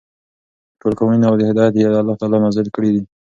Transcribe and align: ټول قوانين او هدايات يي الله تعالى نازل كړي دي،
ټول 0.79 0.93
قوانين 0.99 1.21
او 1.27 1.33
هدايات 1.51 1.73
يي 1.75 1.85
الله 2.01 2.15
تعالى 2.19 2.37
نازل 2.45 2.67
كړي 2.75 2.89
دي، 2.95 3.01